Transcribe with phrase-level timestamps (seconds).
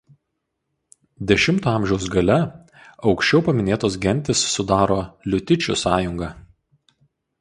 [1.33, 1.43] X
[1.73, 1.73] a.
[2.15, 2.37] gale
[3.11, 4.99] aukščiau paminėtos gentys sudaro
[5.33, 6.33] liutičių sąjungą.